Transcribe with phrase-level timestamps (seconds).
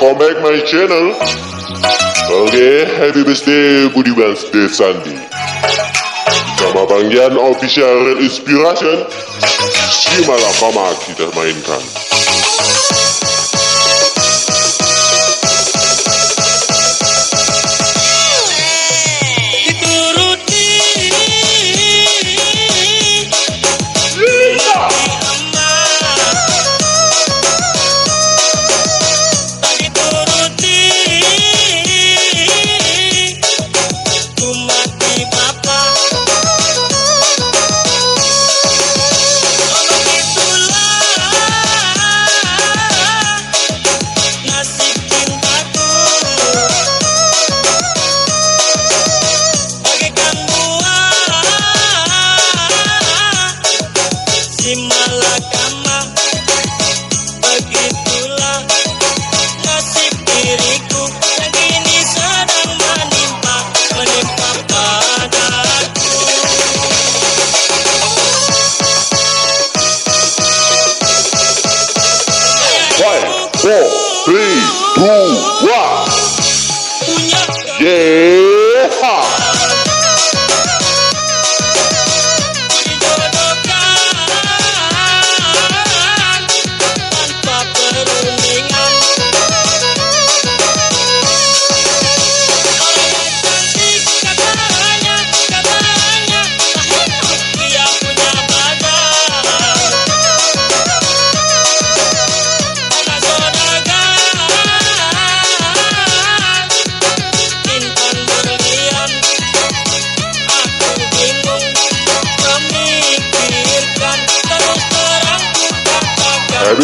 [0.00, 1.12] Welcome back my channel.
[2.48, 5.12] Okay, happy birthday Budiman Stay Sandi.
[6.56, 9.04] Sama panggilan official Inspiration,
[9.92, 11.84] si Malakama kita mainkan.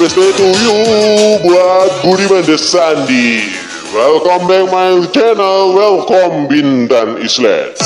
[0.00, 0.76] Happy birthday to you
[1.44, 3.52] buat Budiman Desandi.
[3.92, 5.76] Welcome back my channel.
[5.76, 7.76] Welcome Bintan Islam.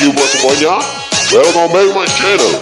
[0.00, 0.80] You buat semuanya.
[1.28, 2.52] Welcome back my channel.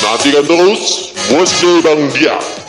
[0.00, 2.61] Nantikan terus Musli Bang Dia.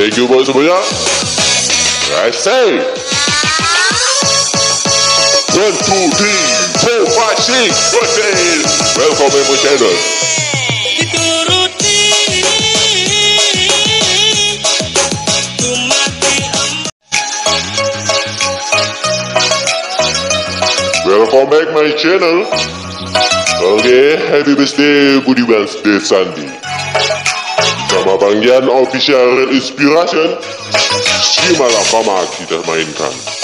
[0.00, 0.80] Thank you buat semuanya.
[2.24, 2.80] I say.
[5.60, 6.40] One, two, three,
[6.80, 8.64] four, five, six, seven.
[8.96, 9.92] Welcome to my channel.
[21.04, 22.48] Welcome back my channel.
[23.68, 26.69] Oke, happy birthday Budi Birthday Sandi.
[27.90, 30.28] kama bangyan official inspiration
[31.30, 33.39] shi malafama ki da mahintan.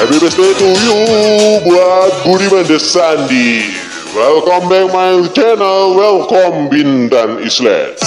[0.00, 0.96] Happy birthday to you
[1.60, 3.68] buat Budiman Desandi.
[4.16, 5.92] Welcome back my channel.
[5.92, 8.00] Welcome Bindan Islam.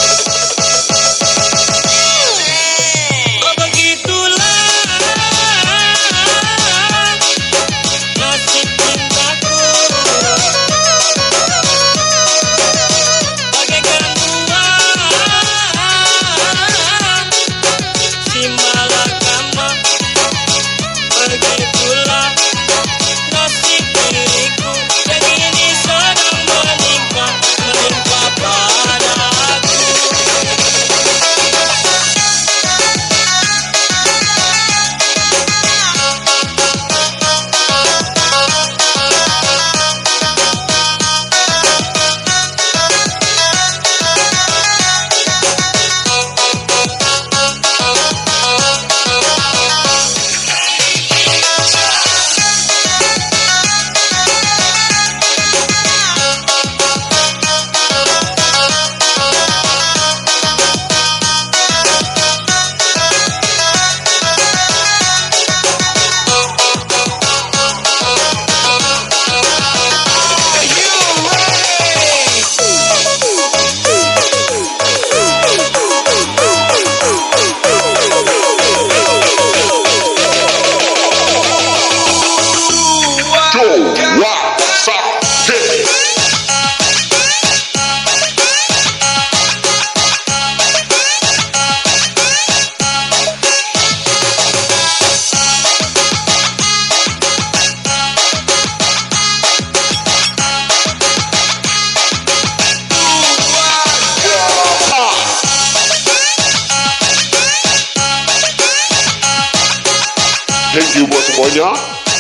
[110.74, 111.70] Thank you buat semuanya.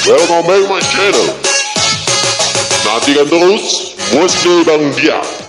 [0.05, 1.25] Welcome back my channel.
[2.85, 5.42] Nantikan terus Musli Bang Dia.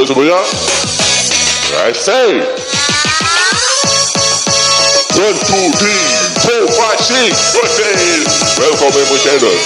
[0.00, 0.32] 为什么呀？
[1.76, 2.40] 来，say
[5.14, 6.00] one two three
[6.40, 8.24] four five six birthday
[8.58, 9.58] welcome Emo Shannon。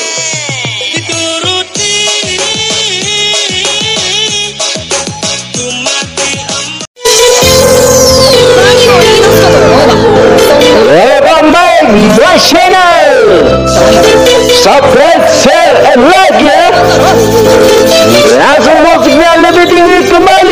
[10.15, 13.69] Welcome back, Emo Shannon.
[14.49, 15.54] Surprise.
[15.81, 16.71] الأخلاق يا
[18.45, 20.47] عشان موظف يعني بيتي كمان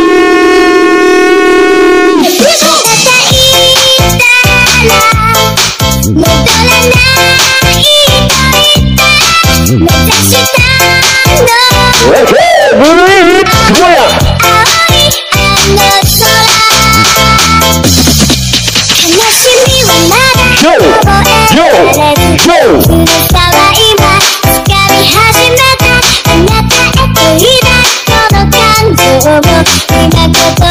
[29.33, 30.62] Come on, bring back the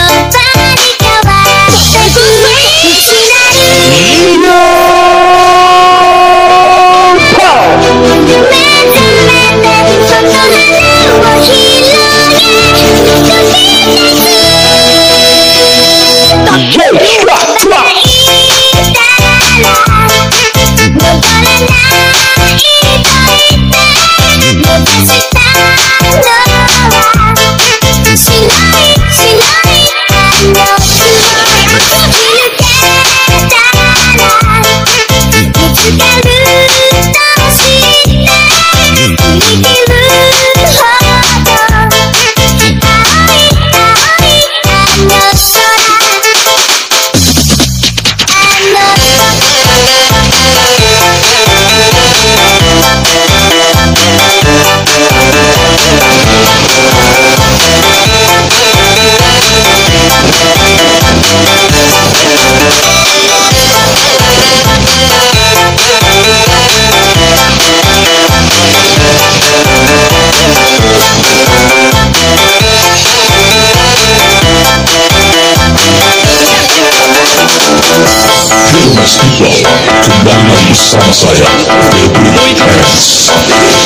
[81.12, 81.44] Sawyer.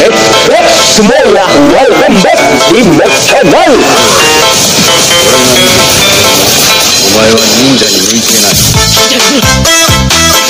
[0.05, 2.37] Express Mola, welcome back
[2.69, 3.73] emotional.
[7.05, 8.49] お前は忍者に向いてな
[10.41, 10.44] い。